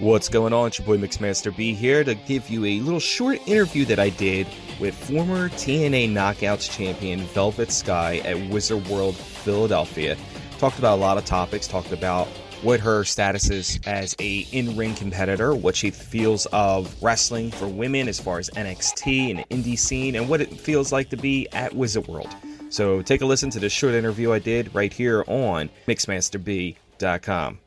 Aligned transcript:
What's 0.00 0.28
going 0.28 0.52
on? 0.52 0.66
It's 0.66 0.80
your 0.80 0.86
boy 0.86 0.98
Mixmaster 0.98 1.56
B 1.56 1.72
here 1.72 2.02
to 2.02 2.16
give 2.16 2.50
you 2.50 2.64
a 2.64 2.80
little 2.80 2.98
short 2.98 3.38
interview 3.46 3.84
that 3.84 4.00
I 4.00 4.08
did 4.08 4.48
with 4.80 4.92
former 4.92 5.50
TNA 5.50 6.10
Knockouts 6.10 6.68
champion 6.68 7.20
Velvet 7.20 7.70
Sky 7.70 8.16
at 8.24 8.36
Wizard 8.50 8.84
World 8.88 9.14
Philadelphia. 9.14 10.16
Talked 10.58 10.80
about 10.80 10.98
a 10.98 11.00
lot 11.00 11.16
of 11.16 11.24
topics, 11.24 11.68
talked 11.68 11.92
about 11.92 12.26
what 12.62 12.80
her 12.80 13.04
status 13.04 13.50
is 13.50 13.78
as 13.86 14.16
a 14.18 14.38
in-ring 14.50 14.96
competitor, 14.96 15.54
what 15.54 15.76
she 15.76 15.92
feels 15.92 16.46
of 16.46 17.00
wrestling 17.00 17.52
for 17.52 17.68
women 17.68 18.08
as 18.08 18.18
far 18.18 18.40
as 18.40 18.50
NXT 18.50 19.30
and 19.30 19.48
indie 19.50 19.78
scene, 19.78 20.16
and 20.16 20.28
what 20.28 20.40
it 20.40 20.58
feels 20.58 20.90
like 20.90 21.08
to 21.10 21.16
be 21.16 21.46
at 21.52 21.72
Wizard 21.72 22.08
World. 22.08 22.34
So 22.68 23.00
take 23.00 23.20
a 23.20 23.26
listen 23.26 23.48
to 23.50 23.60
this 23.60 23.72
short 23.72 23.94
interview 23.94 24.32
I 24.32 24.40
did 24.40 24.74
right 24.74 24.92
here 24.92 25.22
on 25.28 25.70
MixmasterB.com. 25.86 27.60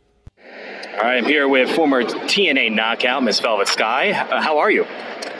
I'm 1.00 1.26
here 1.26 1.48
with 1.48 1.70
former 1.76 2.04
TNA 2.04 2.74
knockout, 2.74 3.22
Miss 3.22 3.40
Velvet 3.40 3.68
Sky. 3.68 4.12
Uh, 4.12 4.42
how 4.42 4.58
are 4.58 4.72
you? 4.72 4.84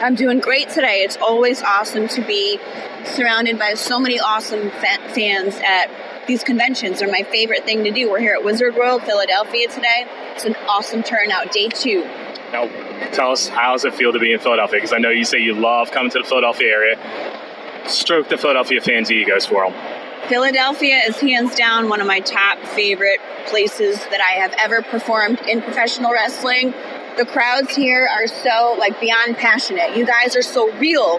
I'm 0.00 0.14
doing 0.14 0.38
great 0.38 0.68
today. 0.68 1.02
It's 1.02 1.16
always 1.16 1.62
awesome 1.62 2.06
to 2.08 2.20
be 2.24 2.60
surrounded 3.04 3.58
by 3.58 3.74
so 3.74 3.98
many 3.98 4.20
awesome 4.20 4.70
fa- 4.70 5.12
fans 5.12 5.56
at 5.56 5.90
these 6.28 6.44
conventions. 6.44 7.00
They're 7.00 7.10
my 7.10 7.24
favorite 7.24 7.64
thing 7.64 7.82
to 7.84 7.90
do. 7.90 8.08
We're 8.08 8.20
here 8.20 8.34
at 8.34 8.44
Wizard 8.44 8.76
World, 8.76 9.02
Philadelphia 9.02 9.66
today. 9.66 10.06
It's 10.34 10.44
an 10.44 10.54
awesome 10.68 11.02
turnout, 11.02 11.50
day 11.50 11.68
two. 11.68 12.04
Now, 12.52 12.68
tell 13.10 13.32
us 13.32 13.48
how 13.48 13.72
does 13.72 13.84
it 13.84 13.94
feel 13.94 14.12
to 14.12 14.20
be 14.20 14.32
in 14.32 14.38
Philadelphia? 14.38 14.76
Because 14.76 14.92
I 14.92 14.98
know 14.98 15.10
you 15.10 15.24
say 15.24 15.38
you 15.38 15.54
love 15.54 15.90
coming 15.90 16.12
to 16.12 16.20
the 16.20 16.24
Philadelphia 16.24 16.68
area. 16.68 17.88
Stroke 17.88 18.28
the 18.28 18.38
Philadelphia 18.38 18.80
fans' 18.80 19.10
egos 19.10 19.46
for 19.46 19.68
them. 19.68 20.07
Philadelphia 20.28 21.00
is 21.08 21.18
hands 21.18 21.54
down 21.54 21.88
one 21.88 22.02
of 22.02 22.06
my 22.06 22.20
top 22.20 22.58
favorite 22.58 23.18
places 23.46 23.98
that 24.10 24.20
I 24.20 24.38
have 24.38 24.54
ever 24.58 24.82
performed 24.82 25.40
in 25.48 25.62
professional 25.62 26.12
wrestling. 26.12 26.74
The 27.16 27.24
crowds 27.24 27.74
here 27.74 28.06
are 28.06 28.26
so 28.26 28.76
like 28.78 29.00
beyond 29.00 29.38
passionate. 29.38 29.96
You 29.96 30.04
guys 30.04 30.36
are 30.36 30.42
so 30.42 30.70
real. 30.76 31.18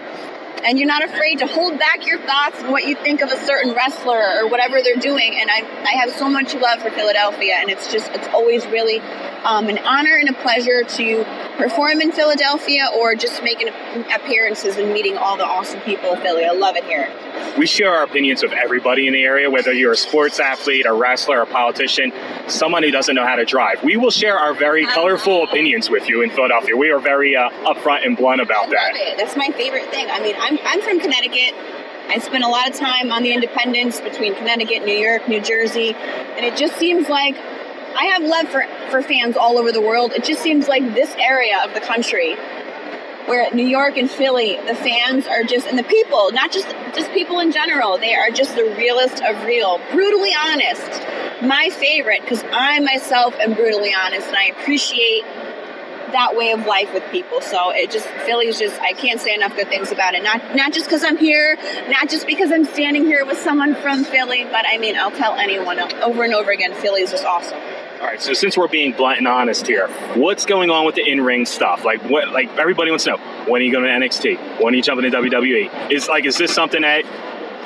And 0.62 0.78
you're 0.78 0.86
not 0.86 1.02
afraid 1.02 1.40
to 1.40 1.46
hold 1.48 1.76
back 1.78 2.06
your 2.06 2.18
thoughts 2.18 2.60
and 2.60 2.70
what 2.70 2.86
you 2.86 2.94
think 2.94 3.20
of 3.20 3.32
a 3.32 3.36
certain 3.36 3.74
wrestler 3.74 4.22
or 4.38 4.46
whatever 4.46 4.80
they're 4.80 4.94
doing. 4.94 5.34
And 5.34 5.50
I, 5.50 5.62
I 5.82 5.92
have 5.98 6.12
so 6.12 6.28
much 6.28 6.54
love 6.54 6.80
for 6.80 6.90
Philadelphia, 6.90 7.54
and 7.56 7.70
it's 7.70 7.90
just, 7.90 8.10
it's 8.12 8.28
always 8.28 8.66
really 8.66 9.00
um, 9.42 9.68
an 9.68 9.78
honor 9.78 10.16
and 10.16 10.28
a 10.28 10.34
pleasure 10.34 10.84
to 10.84 11.24
perform 11.56 12.02
in 12.02 12.12
Philadelphia 12.12 12.90
or 12.94 13.14
just 13.14 13.42
making 13.42 13.68
appearances 14.14 14.76
and 14.76 14.92
meeting 14.92 15.16
all 15.16 15.38
the 15.38 15.46
awesome 15.46 15.80
people 15.80 16.12
of 16.12 16.20
Philly. 16.20 16.44
I 16.44 16.52
love 16.52 16.76
it 16.76 16.84
here. 16.84 17.08
We 17.58 17.66
share 17.66 17.92
our 17.92 18.04
opinions 18.04 18.42
with 18.42 18.52
everybody 18.52 19.06
in 19.06 19.12
the 19.12 19.22
area, 19.22 19.50
whether 19.50 19.72
you're 19.72 19.92
a 19.92 19.96
sports 19.96 20.40
athlete, 20.40 20.86
a 20.86 20.92
wrestler, 20.92 21.42
a 21.42 21.46
politician, 21.46 22.12
someone 22.46 22.82
who 22.82 22.90
doesn't 22.90 23.14
know 23.14 23.26
how 23.26 23.36
to 23.36 23.44
drive. 23.44 23.82
We 23.82 23.96
will 23.96 24.10
share 24.10 24.38
our 24.38 24.54
very 24.54 24.86
colorful 24.86 25.44
opinions 25.44 25.90
with 25.90 26.08
you 26.08 26.22
in 26.22 26.30
Philadelphia. 26.30 26.76
We 26.76 26.90
are 26.90 27.00
very 27.00 27.36
uh, 27.36 27.50
upfront 27.64 28.06
and 28.06 28.16
blunt 28.16 28.40
about 28.40 28.70
that. 28.70 28.92
it. 28.94 29.18
That's 29.18 29.36
my 29.36 29.48
favorite 29.48 29.90
thing. 29.90 30.08
I 30.10 30.20
mean, 30.20 30.36
I'm, 30.38 30.58
I'm 30.64 30.80
from 30.80 31.00
Connecticut. 31.00 31.54
I 32.08 32.18
spent 32.18 32.42
a 32.42 32.48
lot 32.48 32.68
of 32.68 32.76
time 32.76 33.12
on 33.12 33.22
the 33.22 33.32
independents 33.32 34.00
between 34.00 34.34
Connecticut, 34.34 34.84
New 34.84 34.98
York, 34.98 35.28
New 35.28 35.40
Jersey, 35.40 35.94
and 35.94 36.44
it 36.44 36.56
just 36.56 36.76
seems 36.76 37.08
like 37.08 37.36
I 37.36 38.06
have 38.06 38.22
love 38.22 38.48
for, 38.48 38.64
for 38.90 39.02
fans 39.02 39.36
all 39.36 39.58
over 39.58 39.72
the 39.72 39.80
world. 39.80 40.12
It 40.12 40.24
just 40.24 40.42
seems 40.42 40.68
like 40.68 40.94
this 40.94 41.14
area 41.18 41.60
of 41.64 41.74
the 41.74 41.80
country, 41.80 42.36
where 43.30 43.48
New 43.54 43.66
York 43.66 43.96
and 43.96 44.10
Philly, 44.10 44.56
the 44.66 44.74
fans 44.74 45.28
are 45.28 45.44
just, 45.44 45.68
and 45.68 45.78
the 45.78 45.84
people, 45.84 46.32
not 46.32 46.50
just 46.50 46.66
just 46.96 47.12
people 47.12 47.38
in 47.38 47.52
general, 47.52 47.96
they 47.96 48.12
are 48.12 48.30
just 48.30 48.56
the 48.56 48.64
realest 48.76 49.22
of 49.22 49.44
real, 49.44 49.80
brutally 49.92 50.32
honest. 50.34 50.90
My 51.40 51.70
favorite, 51.70 52.22
because 52.22 52.42
I 52.52 52.80
myself 52.80 53.34
am 53.38 53.54
brutally 53.54 53.94
honest, 53.94 54.26
and 54.26 54.36
I 54.36 54.46
appreciate 54.46 55.22
that 56.10 56.34
way 56.34 56.50
of 56.50 56.66
life 56.66 56.92
with 56.92 57.04
people. 57.12 57.40
So 57.40 57.70
it 57.70 57.92
just 57.92 58.08
Philly's 58.26 58.58
just 58.58 58.80
I 58.80 58.94
can't 58.94 59.20
say 59.20 59.32
enough 59.32 59.54
good 59.54 59.68
things 59.68 59.92
about 59.92 60.14
it. 60.14 60.24
Not 60.24 60.56
not 60.56 60.72
just 60.72 60.86
because 60.86 61.04
I'm 61.04 61.16
here, 61.16 61.56
not 61.88 62.10
just 62.10 62.26
because 62.26 62.50
I'm 62.50 62.64
standing 62.64 63.04
here 63.04 63.24
with 63.24 63.38
someone 63.38 63.76
from 63.76 64.02
Philly, 64.02 64.42
but 64.42 64.64
I 64.66 64.78
mean 64.78 64.96
I'll 64.96 65.12
tell 65.12 65.34
anyone 65.34 65.78
over 65.78 66.24
and 66.24 66.34
over 66.34 66.50
again. 66.50 66.74
Philly's 66.74 67.12
just 67.12 67.24
awesome. 67.24 67.60
All 68.00 68.06
right, 68.06 68.20
so 68.20 68.32
since 68.32 68.56
we're 68.56 68.66
being 68.66 68.92
blunt 68.92 69.18
and 69.18 69.28
honest 69.28 69.66
here, 69.66 69.86
what's 70.14 70.46
going 70.46 70.70
on 70.70 70.86
with 70.86 70.94
the 70.94 71.06
in-ring 71.06 71.44
stuff? 71.44 71.84
Like, 71.84 72.02
what? 72.08 72.32
Like 72.32 72.48
everybody 72.56 72.90
wants 72.90 73.04
to 73.04 73.10
know 73.10 73.16
when 73.46 73.60
are 73.60 73.64
you 73.64 73.70
going 73.70 73.84
to 73.84 73.90
NXT? 73.90 74.58
When 74.58 74.72
are 74.72 74.76
you 74.78 74.82
jumping 74.82 75.10
to 75.10 75.14
WWE? 75.18 75.90
Is 75.92 76.08
like, 76.08 76.24
is 76.24 76.38
this 76.38 76.50
something 76.50 76.80
that 76.80 77.04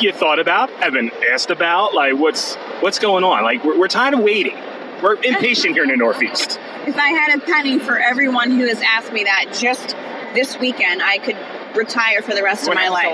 you 0.02 0.12
thought 0.12 0.40
about? 0.40 0.70
Have 0.70 0.94
been 0.94 1.12
asked 1.32 1.50
about? 1.50 1.94
Like, 1.94 2.14
what's 2.14 2.56
what's 2.80 2.98
going 2.98 3.22
on? 3.22 3.44
Like, 3.44 3.62
we're, 3.62 3.78
we're 3.78 3.86
tired 3.86 4.14
of 4.14 4.20
waiting. 4.20 4.56
We're 5.00 5.14
impatient 5.22 5.74
here 5.74 5.84
in 5.84 5.90
the 5.90 5.96
Northeast. 5.96 6.58
If 6.84 6.98
I 6.98 7.08
had 7.08 7.38
a 7.38 7.40
penny 7.40 7.78
for 7.78 7.96
everyone 7.96 8.50
who 8.50 8.66
has 8.66 8.82
asked 8.82 9.10
me 9.10 9.24
that 9.24 9.56
just 9.58 9.96
this 10.34 10.58
weekend, 10.58 11.02
I 11.02 11.16
could 11.16 11.38
retire 11.74 12.20
for 12.20 12.34
the 12.34 12.42
rest 12.42 12.68
of 12.68 12.74
my 12.74 12.88
life. 12.88 13.06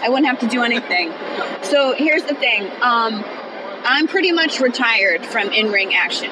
I 0.00 0.08
wouldn't 0.08 0.26
have 0.26 0.38
to 0.38 0.48
do 0.48 0.62
anything. 0.62 1.12
so 1.62 1.92
here's 1.92 2.22
the 2.22 2.34
thing. 2.34 2.62
Um, 2.80 3.22
I'm 3.84 4.08
pretty 4.08 4.32
much 4.32 4.58
retired 4.58 5.26
from 5.26 5.50
in-ring 5.50 5.92
action 5.92 6.30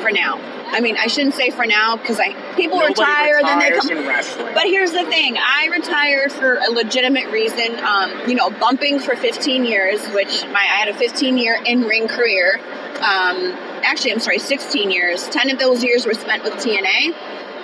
for 0.00 0.10
now. 0.10 0.38
I 0.68 0.80
mean, 0.80 0.96
I 0.96 1.06
shouldn't 1.06 1.34
say 1.34 1.50
for 1.50 1.64
now 1.64 1.96
because 1.96 2.18
I 2.18 2.32
people 2.56 2.78
Nobody 2.78 3.00
retire, 3.00 3.40
then 3.42 3.58
they 3.58 3.70
come. 3.70 4.54
But 4.54 4.64
here's 4.64 4.92
the 4.92 5.04
thing: 5.04 5.36
I 5.38 5.68
retired 5.70 6.32
for 6.32 6.56
a 6.56 6.70
legitimate 6.70 7.28
reason. 7.30 7.78
Um, 7.78 8.28
you 8.28 8.34
know, 8.34 8.50
bumping 8.50 8.98
for 8.98 9.16
15 9.16 9.64
years, 9.64 10.04
which 10.08 10.44
my 10.46 10.60
I 10.60 10.78
had 10.78 10.88
a 10.88 10.94
15 10.94 11.38
year 11.38 11.58
in 11.64 11.82
ring 11.82 12.08
career. 12.08 12.58
Um, 12.96 13.52
actually, 13.84 14.12
I'm 14.12 14.20
sorry, 14.20 14.38
16 14.38 14.90
years. 14.90 15.28
10 15.28 15.50
of 15.50 15.58
those 15.58 15.84
years 15.84 16.06
were 16.06 16.14
spent 16.14 16.42
with 16.42 16.54
TNA. 16.54 17.14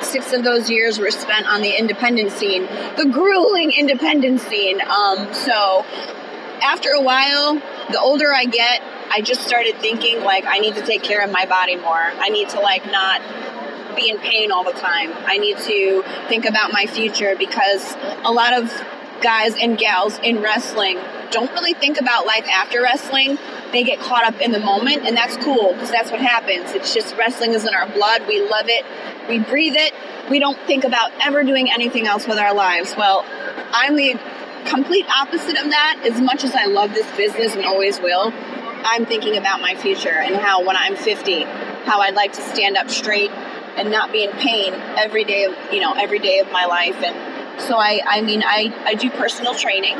Six 0.02 0.32
of 0.32 0.44
those 0.44 0.68
years 0.68 0.98
were 0.98 1.10
spent 1.10 1.46
on 1.46 1.62
the 1.62 1.78
independent 1.78 2.32
scene, 2.32 2.62
the 2.96 3.08
grueling 3.10 3.70
independent 3.70 4.40
scene. 4.40 4.80
Um, 4.80 5.32
so 5.32 5.84
after 6.62 6.90
a 6.90 7.00
while, 7.00 7.54
the 7.90 8.00
older 8.00 8.32
I 8.32 8.44
get, 8.44 8.82
I 9.14 9.20
just 9.20 9.42
started 9.46 9.76
thinking 9.76 10.24
like 10.24 10.46
I 10.46 10.58
need 10.58 10.74
to 10.76 10.86
take 10.86 11.02
care 11.02 11.22
of 11.22 11.30
my 11.30 11.44
body 11.44 11.76
more. 11.76 12.00
I 12.00 12.30
need 12.30 12.48
to 12.50 12.60
like 12.60 12.86
not 12.90 13.20
be 13.94 14.08
in 14.08 14.18
pain 14.18 14.50
all 14.50 14.64
the 14.64 14.72
time. 14.72 15.12
I 15.26 15.36
need 15.36 15.58
to 15.58 16.02
think 16.28 16.46
about 16.46 16.72
my 16.72 16.86
future 16.86 17.36
because 17.38 17.94
a 18.24 18.32
lot 18.32 18.54
of 18.54 18.72
guys 19.22 19.54
and 19.54 19.76
gals 19.76 20.18
in 20.20 20.40
wrestling 20.40 20.98
don't 21.30 21.50
really 21.52 21.74
think 21.74 22.00
about 22.00 22.24
life 22.24 22.46
after 22.48 22.80
wrestling. 22.80 23.38
They 23.70 23.84
get 23.84 24.00
caught 24.00 24.24
up 24.24 24.40
in 24.40 24.50
the 24.50 24.60
moment, 24.60 25.04
and 25.06 25.14
that's 25.14 25.36
cool 25.36 25.74
because 25.74 25.90
that's 25.90 26.10
what 26.10 26.20
happens. 26.20 26.72
It's 26.72 26.94
just 26.94 27.14
wrestling 27.16 27.52
is 27.52 27.66
in 27.66 27.74
our 27.74 27.86
blood. 27.88 28.26
We 28.26 28.40
love 28.48 28.66
it, 28.68 28.84
we 29.28 29.38
breathe 29.40 29.74
it. 29.76 29.92
We 30.30 30.38
don't 30.38 30.58
think 30.66 30.84
about 30.84 31.10
ever 31.20 31.42
doing 31.42 31.70
anything 31.70 32.06
else 32.06 32.26
with 32.26 32.38
our 32.38 32.54
lives. 32.54 32.94
Well, 32.96 33.24
I'm 33.72 33.96
the 33.96 34.18
complete 34.64 35.06
opposite 35.08 35.56
of 35.56 35.70
that. 35.70 36.00
As 36.10 36.20
much 36.20 36.44
as 36.44 36.54
I 36.54 36.66
love 36.66 36.94
this 36.94 37.10
business 37.16 37.54
and 37.54 37.64
always 37.64 38.00
will, 38.00 38.32
I'm 38.84 39.06
thinking 39.06 39.36
about 39.36 39.60
my 39.60 39.74
future 39.74 40.10
and 40.10 40.36
how 40.36 40.64
when 40.64 40.76
I'm 40.76 40.96
50, 40.96 41.42
how 41.84 42.00
I'd 42.00 42.14
like 42.14 42.32
to 42.34 42.42
stand 42.42 42.76
up 42.76 42.90
straight 42.90 43.30
and 43.76 43.90
not 43.90 44.12
be 44.12 44.24
in 44.24 44.30
pain 44.32 44.74
every 44.74 45.24
day 45.24 45.44
of 45.44 45.54
you 45.72 45.80
know 45.80 45.94
every 45.94 46.18
day 46.18 46.38
of 46.40 46.50
my 46.52 46.66
life. 46.66 46.96
And 47.02 47.60
so 47.60 47.76
I 47.76 48.00
I 48.06 48.20
mean 48.22 48.42
I 48.44 48.72
I 48.84 48.94
do 48.94 49.10
personal 49.10 49.54
training. 49.54 49.96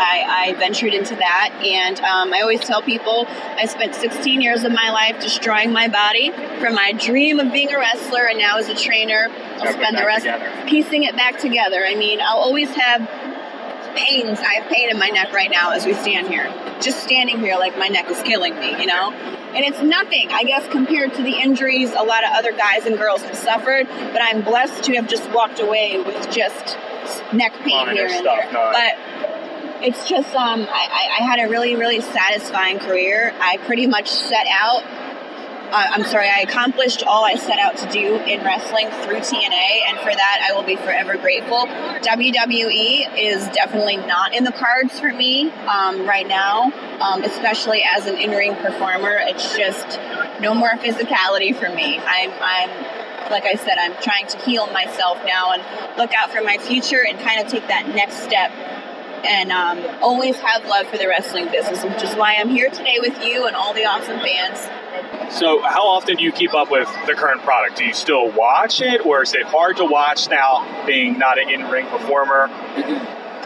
I, 0.00 0.52
I 0.52 0.52
ventured 0.54 0.94
into 0.94 1.16
that, 1.16 1.50
and 1.60 1.98
um, 2.00 2.32
I 2.32 2.42
always 2.42 2.60
tell 2.60 2.82
people 2.82 3.26
I 3.28 3.66
spent 3.66 3.96
16 3.96 4.40
years 4.40 4.62
of 4.62 4.70
my 4.70 4.90
life 4.90 5.20
destroying 5.20 5.72
my 5.72 5.88
body 5.88 6.30
from 6.60 6.74
my 6.74 6.92
dream 6.92 7.40
of 7.40 7.52
being 7.52 7.72
a 7.72 7.78
wrestler, 7.78 8.26
and 8.26 8.38
now 8.38 8.58
as 8.58 8.68
a 8.68 8.76
trainer, 8.76 9.26
I'll 9.28 9.72
spend 9.72 9.98
the 9.98 10.04
rest 10.06 10.24
together. 10.24 10.52
piecing 10.68 11.02
it 11.02 11.16
back 11.16 11.40
together. 11.40 11.84
I 11.84 11.96
mean, 11.96 12.20
I'll 12.20 12.38
always 12.38 12.68
have 12.76 13.00
pains. 13.98 14.38
I 14.38 14.54
have 14.54 14.70
pain 14.70 14.90
in 14.90 14.98
my 14.98 15.08
neck 15.08 15.32
right 15.32 15.50
now 15.50 15.72
as 15.72 15.84
we 15.84 15.94
stand 15.94 16.28
here. 16.28 16.46
Just 16.80 17.02
standing 17.02 17.38
here, 17.38 17.56
like 17.56 17.76
my 17.78 17.88
neck 17.88 18.08
is 18.10 18.22
killing 18.22 18.58
me, 18.58 18.80
you 18.80 18.86
know? 18.86 19.12
And 19.12 19.64
it's 19.64 19.80
nothing, 19.82 20.28
I 20.30 20.44
guess, 20.44 20.66
compared 20.68 21.14
to 21.14 21.22
the 21.22 21.32
injuries 21.32 21.92
a 21.92 22.02
lot 22.02 22.22
of 22.24 22.30
other 22.32 22.52
guys 22.52 22.86
and 22.86 22.96
girls 22.96 23.22
have 23.22 23.36
suffered, 23.36 23.88
but 23.88 24.22
I'm 24.22 24.42
blessed 24.42 24.84
to 24.84 24.94
have 24.96 25.08
just 25.08 25.28
walked 25.30 25.58
away 25.60 26.00
with 26.02 26.30
just 26.30 26.76
neck 27.32 27.52
pain 27.64 27.86
Minor 27.86 27.92
here 27.92 28.06
and 28.06 28.20
stuff, 28.20 28.52
there. 28.52 28.72
But 28.72 29.82
it's 29.82 30.08
just, 30.08 30.34
um, 30.34 30.60
I, 30.60 30.64
I, 30.66 31.22
I 31.22 31.26
had 31.26 31.40
a 31.40 31.48
really, 31.48 31.76
really 31.76 32.00
satisfying 32.00 32.78
career. 32.78 33.32
I 33.40 33.56
pretty 33.58 33.86
much 33.86 34.10
set 34.10 34.46
out 34.50 34.82
uh, 35.70 35.86
I'm 35.90 36.04
sorry, 36.04 36.28
I 36.28 36.40
accomplished 36.40 37.02
all 37.02 37.24
I 37.24 37.34
set 37.34 37.58
out 37.58 37.76
to 37.78 37.90
do 37.90 38.16
in 38.16 38.42
wrestling 38.42 38.88
through 39.02 39.20
TNA, 39.20 39.88
and 39.88 39.98
for 39.98 40.10
that 40.10 40.48
I 40.48 40.54
will 40.54 40.62
be 40.62 40.76
forever 40.76 41.16
grateful. 41.18 41.66
WWE 41.66 43.18
is 43.18 43.46
definitely 43.48 43.98
not 43.98 44.34
in 44.34 44.44
the 44.44 44.52
cards 44.52 44.98
for 44.98 45.12
me 45.12 45.50
um, 45.50 46.06
right 46.06 46.26
now, 46.26 46.72
um, 47.00 47.22
especially 47.22 47.82
as 47.84 48.06
an 48.06 48.16
in-ring 48.16 48.54
performer. 48.56 49.18
It's 49.20 49.56
just 49.58 50.00
no 50.40 50.54
more 50.54 50.70
physicality 50.70 51.54
for 51.54 51.68
me. 51.68 51.98
I'm, 51.98 52.32
I'm 52.40 53.30
like 53.30 53.44
I 53.44 53.56
said, 53.56 53.76
I'm 53.78 53.94
trying 54.02 54.26
to 54.28 54.38
heal 54.38 54.68
myself 54.68 55.18
now 55.26 55.52
and 55.52 55.62
look 55.98 56.14
out 56.14 56.30
for 56.30 56.42
my 56.42 56.56
future 56.56 57.04
and 57.06 57.18
kind 57.20 57.44
of 57.44 57.50
take 57.50 57.68
that 57.68 57.88
next 57.88 58.22
step 58.22 58.50
and 59.24 59.52
um, 59.52 59.84
always 60.02 60.36
have 60.36 60.64
love 60.64 60.86
for 60.86 60.96
the 60.96 61.08
wrestling 61.08 61.50
business, 61.50 61.84
which 61.84 62.02
is 62.02 62.14
why 62.14 62.36
I'm 62.38 62.48
here 62.48 62.70
today 62.70 62.98
with 63.00 63.22
you 63.22 63.46
and 63.46 63.54
all 63.54 63.74
the 63.74 63.84
awesome 63.84 64.18
fans. 64.20 64.66
So, 65.30 65.60
how 65.62 65.86
often 65.86 66.16
do 66.16 66.24
you 66.24 66.32
keep 66.32 66.54
up 66.54 66.70
with 66.70 66.88
the 67.06 67.14
current 67.14 67.42
product? 67.42 67.76
Do 67.76 67.84
you 67.84 67.92
still 67.92 68.30
watch 68.32 68.80
it, 68.80 69.04
or 69.04 69.22
is 69.22 69.34
it 69.34 69.44
hard 69.44 69.76
to 69.76 69.84
watch 69.84 70.28
now, 70.28 70.86
being 70.86 71.18
not 71.18 71.38
an 71.38 71.50
in-ring 71.50 71.86
performer? 71.86 72.44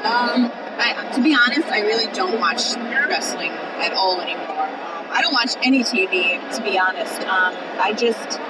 Um, 0.03 0.51
I, 0.79 1.11
to 1.15 1.23
be 1.23 1.35
honest, 1.35 1.69
I 1.69 1.81
really 1.81 2.13
don't 2.13 2.41
watch 2.41 2.75
wrestling 3.09 3.51
at 3.51 3.93
all 3.93 4.21
anymore. 4.21 4.67
Um, 4.67 5.07
I 5.11 5.21
don't 5.21 5.33
watch 5.33 5.55
any 5.63 5.85
TV, 5.85 6.39
to 6.57 6.63
be 6.63 6.79
honest. 6.79 7.21
Um, 7.23 7.55
I 7.79 7.93
just, 7.93 8.41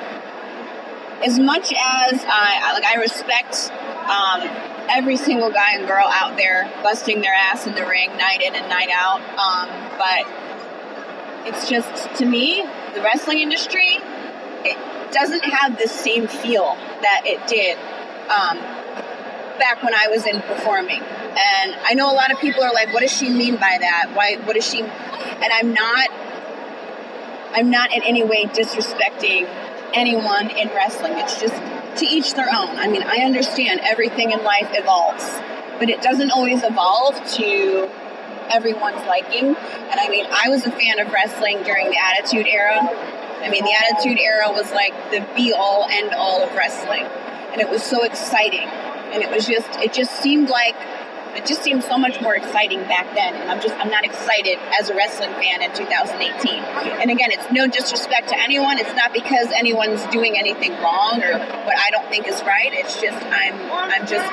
as 1.25 1.39
much 1.39 1.73
as 1.73 2.25
I 2.27 2.73
like, 2.75 2.85
I 2.85 2.97
respect 3.01 3.71
um, 4.09 4.89
every 4.89 5.17
single 5.17 5.51
guy 5.51 5.75
and 5.75 5.87
girl 5.87 6.07
out 6.09 6.37
there 6.37 6.71
busting 6.83 7.21
their 7.21 7.35
ass 7.35 7.67
in 7.67 7.75
the 7.75 7.87
ring 7.87 8.17
night 8.17 8.41
in 8.43 8.55
and 8.55 8.69
night 8.69 8.91
out. 8.93 9.21
Um, 9.39 9.69
but 9.99 10.43
it's 11.47 11.69
just 11.69 12.15
to 12.17 12.27
me, 12.27 12.65
the 12.95 13.03
wrestling 13.03 13.41
industry, 13.41 13.99
it 14.65 15.13
doesn't 15.13 15.45
have 15.45 15.79
the 15.79 15.89
same 15.89 16.29
feel 16.29 16.77
that 17.03 17.23
it 17.25 17.47
did 17.47 17.77
um, 18.29 18.59
back 19.59 19.83
when 19.83 19.95
I 19.95 20.09
was 20.09 20.27
in 20.27 20.41
performing. 20.43 21.01
And 21.01 21.75
I 21.83 21.95
know 21.95 22.11
a 22.11 22.17
lot 22.17 22.31
of 22.31 22.39
people 22.41 22.63
are 22.63 22.73
like, 22.73 22.93
"What 22.93 23.01
does 23.01 23.13
she 23.17 23.29
mean 23.29 23.57
by 23.57 23.77
that? 23.81 24.13
Why? 24.15 24.37
What 24.45 24.55
does 24.55 24.69
she?" 24.69 24.81
And 24.83 25.53
I'm 25.53 25.73
not. 25.73 26.09
I'm 27.55 27.71
not 27.71 27.93
in 27.93 28.03
any 28.03 28.23
way 28.23 28.47
disrespecting 28.47 29.47
anyone 29.93 30.51
in 30.51 30.69
wrestling. 30.69 31.13
It's 31.17 31.39
just 31.41 31.55
to 32.01 32.07
each 32.07 32.35
their 32.35 32.49
own. 32.49 32.77
I 32.77 32.89
mean, 32.89 33.03
I 33.03 33.19
understand 33.19 33.81
everything 33.83 34.31
in 34.31 34.43
life 34.43 34.69
evolves, 34.73 35.25
but 35.79 35.91
it 35.91 36.01
doesn't 36.01 36.31
always 36.31 36.63
evolve 36.63 37.17
to 37.35 37.91
everyone's 38.53 39.05
liking. 39.07 39.57
And 39.57 40.01
I 40.01 40.09
mean, 40.09 40.27
I 40.31 40.49
was 40.49 40.67
a 40.67 40.71
fan 40.71 41.01
of 41.01 41.13
wrestling 41.13 41.63
during 41.63 41.91
the 41.91 41.99
Attitude 41.99 42.47
Era. 42.47 42.79
I 42.79 43.49
mean, 43.51 43.65
the 43.65 43.75
Attitude 43.75 44.19
Era 44.19 44.53
was 44.53 44.71
like 44.73 44.95
the 45.11 45.27
be 45.35 45.53
all 45.53 45.87
end 45.91 46.13
all 46.15 46.43
of 46.43 46.55
wrestling. 46.55 47.05
And 47.53 47.61
it 47.61 47.69
was 47.69 47.83
so 47.83 48.05
exciting. 48.05 48.69
And 49.13 49.23
it 49.23 49.31
was 49.31 49.47
just, 49.47 49.69
it 49.81 49.93
just 49.93 50.13
seemed 50.23 50.49
like 50.49 50.77
it 51.35 51.47
just 51.47 51.63
seemed 51.63 51.83
so 51.83 51.97
much 51.97 52.21
more 52.21 52.35
exciting 52.35 52.81
back 52.85 53.07
then 53.15 53.35
and 53.35 53.51
i'm 53.51 53.61
just 53.61 53.75
i'm 53.77 53.91
not 53.91 54.05
excited 54.05 54.59
as 54.79 54.91
a 54.91 54.95
wrestling 54.95 55.31
fan 55.35 55.63
in 55.63 55.73
2018 55.75 56.63
and 57.01 57.11
again 57.11 57.31
it's 57.33 57.51
no 57.51 57.67
disrespect 57.67 58.29
to 58.29 58.39
anyone 58.39 58.79
it's 58.79 58.95
not 58.95 59.13
because 59.13 59.49
anyone's 59.57 60.05
doing 60.07 60.37
anything 60.37 60.73
wrong 60.83 61.23
or 61.23 61.39
what 61.65 61.79
i 61.79 61.91
don't 61.91 62.07
think 62.11 62.29
is 62.29 62.43
right 62.43 62.73
it's 62.73 63.01
just 63.01 63.17
i'm 63.27 63.55
i'm 63.73 64.07
just 64.07 64.29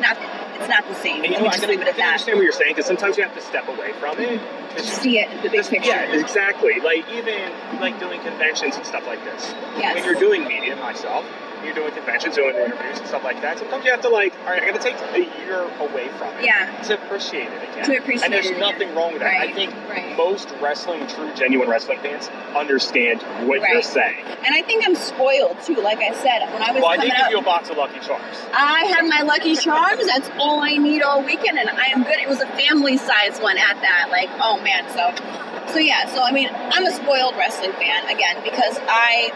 not 0.00 0.16
it's 0.54 0.68
not 0.68 0.86
the 0.86 0.94
same 0.94 1.24
And 1.24 1.32
you 1.32 1.40
know, 1.40 1.46
I 1.46 1.50
just 1.50 1.60
can, 1.60 1.70
leave 1.70 1.80
it 1.80 1.88
at 1.88 1.96
that 1.96 2.06
understand 2.06 2.38
what 2.38 2.44
you're 2.44 2.52
saying 2.52 2.74
because 2.74 2.86
sometimes 2.86 3.16
you 3.16 3.22
have 3.22 3.34
to 3.34 3.42
step 3.42 3.68
away 3.68 3.92
from 3.94 4.18
it. 4.18 4.40
Just- 4.76 5.02
see 5.02 5.18
it 5.18 5.30
the 5.42 5.50
big 5.50 5.64
picture 5.64 5.90
Yeah, 5.90 6.18
exactly. 6.20 6.80
Like 6.80 7.08
even 7.10 7.52
like 7.80 7.98
doing 8.00 8.20
conventions 8.20 8.76
and 8.76 8.86
stuff 8.86 9.06
like 9.06 9.22
this. 9.24 9.54
Yes. 9.76 9.94
When 9.94 10.04
you're 10.04 10.20
doing 10.20 10.44
media, 10.46 10.76
myself, 10.76 11.24
you're 11.64 11.74
doing 11.74 11.92
conventions, 11.92 12.34
doing 12.36 12.54
interviews 12.54 12.98
and 12.98 13.06
stuff 13.08 13.24
like 13.24 13.40
that. 13.42 13.58
Sometimes 13.58 13.84
you 13.84 13.90
have 13.90 14.02
to 14.02 14.08
like, 14.08 14.32
all 14.40 14.52
right, 14.52 14.62
I 14.62 14.70
got 14.70 14.80
to 14.80 14.82
take 14.82 14.96
a 15.12 15.20
year 15.44 15.62
away 15.80 16.08
from 16.18 16.34
it. 16.38 16.44
Yeah. 16.44 16.70
To 16.82 16.94
appreciate 16.94 17.48
it 17.50 17.62
again. 17.70 17.84
To 17.86 17.96
appreciate 17.96 18.16
it. 18.16 18.24
And 18.24 18.32
there's 18.32 18.46
it 18.46 18.58
nothing 18.58 18.82
again. 18.90 18.96
wrong 18.96 19.12
with 19.12 19.22
that. 19.22 19.40
I 19.40 19.52
think 19.52 19.72
right. 19.88 20.16
most 20.16 20.48
wrestling, 20.60 21.06
true, 21.08 21.32
genuine 21.34 21.68
wrestling 21.68 21.98
fans 22.00 22.28
understand 22.56 23.22
what 23.48 23.60
you're 23.68 23.82
saying. 23.82 24.24
and 24.24 24.54
i 24.54 24.62
think 24.62 24.84
i'm 24.86 24.94
spoiled 24.94 25.56
too 25.64 25.74
like 25.76 25.98
i 25.98 26.12
said 26.14 26.46
when 26.52 26.62
i 26.62 26.70
was 26.70 26.80
Well, 26.82 26.90
I 26.90 26.96
coming 26.96 27.10
did 27.10 27.16
give 27.16 27.26
up 27.26 27.30
you 27.32 27.38
a 27.38 27.42
box 27.42 27.68
of 27.70 27.76
Lucky 27.76 27.98
Charms. 28.00 28.36
I 28.52 28.84
have 28.94 29.06
my 29.08 29.22
Lucky 29.22 29.56
Charms. 29.56 30.06
That's 30.06 30.30
all 30.38 30.60
I 30.60 30.76
need 30.76 31.02
all 31.02 31.22
weekend, 31.24 31.58
and 31.58 31.68
I 31.68 31.86
am 31.86 32.04
good. 32.04 32.18
It 32.18 32.28
was 32.28 32.40
a 32.40 32.46
family 32.56 32.96
size 32.96 33.38
one 33.40 33.58
at 33.58 33.80
that. 33.80 34.08
Like, 34.10 34.30
oh 34.40 34.60
man, 34.62 34.86
so, 34.94 35.72
so 35.72 35.78
yeah. 35.78 36.06
So 36.14 36.22
I 36.22 36.30
mean, 36.32 36.48
I'm 36.52 36.86
a 36.86 36.92
spoiled 36.92 37.34
wrestling 37.36 37.72
fan 37.72 38.08
again 38.08 38.42
because 38.44 38.78
I, 38.88 39.30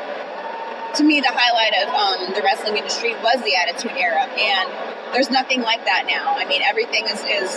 to 0.95 1.05
me, 1.05 1.21
the 1.21 1.31
highlight 1.33 1.75
of 1.85 1.89
um, 1.95 2.35
the 2.35 2.43
wrestling 2.43 2.77
industry 2.77 3.15
was 3.23 3.43
the 3.43 3.55
Attitude 3.57 3.93
Era, 3.97 4.25
and 4.25 5.15
there's 5.15 5.31
nothing 5.31 5.63
like 5.63 5.85
that 5.85 6.05
now. 6.07 6.35
I 6.37 6.45
mean, 6.47 6.63
everything 6.63 7.05
is 7.07 7.21
is 7.25 7.53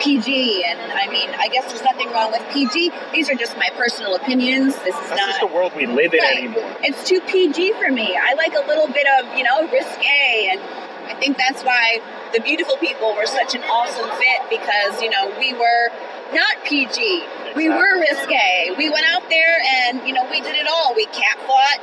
PG, 0.00 0.64
and 0.64 0.78
I 0.92 1.08
mean, 1.08 1.30
I 1.38 1.48
guess 1.48 1.66
there's 1.72 1.82
nothing 1.82 2.10
wrong 2.12 2.32
with 2.32 2.42
PG. 2.52 2.90
These 3.12 3.28
are 3.30 3.34
just 3.34 3.56
my 3.56 3.68
personal 3.76 4.14
opinions. 4.16 4.74
This 4.84 4.94
is 4.94 5.08
That's 5.08 5.20
not 5.20 5.28
just 5.28 5.40
the 5.40 5.46
world 5.48 5.72
we 5.76 5.86
live 5.86 6.12
in 6.12 6.20
Right. 6.20 6.38
anymore. 6.44 6.76
it's 6.82 7.08
too 7.08 7.20
PG 7.20 7.72
for 7.80 7.90
me. 7.90 8.16
I 8.16 8.34
like 8.34 8.54
a 8.54 8.66
little 8.66 8.88
bit 8.88 9.06
of, 9.18 9.36
you 9.36 9.44
know, 9.44 9.66
risque. 9.68 10.48
And 10.52 10.60
I 11.08 11.14
think 11.18 11.36
that's 11.38 11.62
why 11.64 12.00
the 12.34 12.40
beautiful 12.40 12.76
people 12.76 13.14
were 13.14 13.26
such 13.26 13.54
an 13.54 13.62
awesome 13.64 14.10
fit 14.20 14.40
because, 14.50 15.00
you 15.00 15.08
know, 15.10 15.32
we 15.38 15.52
were 15.54 15.88
not 16.34 16.64
PG. 16.64 17.24
We 17.56 17.68
were 17.70 18.00
risque. 18.00 18.74
We 18.76 18.90
went 18.90 19.06
out 19.08 19.28
there 19.30 19.56
and, 19.84 20.06
you 20.06 20.12
know, 20.12 20.28
we 20.30 20.40
did 20.40 20.56
it 20.56 20.66
all. 20.68 20.94
We 20.94 21.06
cat 21.06 21.38
fought. 21.46 21.80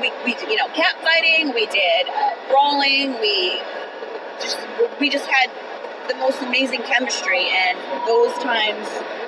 We, 0.00 0.12
we 0.24 0.36
you 0.48 0.56
know, 0.56 0.68
cat 0.74 0.96
fighting. 1.02 1.54
We 1.54 1.66
did 1.66 2.08
uh, 2.08 2.30
brawling. 2.48 3.20
We 3.20 3.60
just, 4.40 4.58
we 5.00 5.10
just 5.10 5.26
had 5.26 5.50
the 6.08 6.14
most 6.16 6.42
amazing 6.42 6.82
chemistry. 6.82 7.48
And 7.50 7.78
those 8.06 8.32
times, 8.42 8.86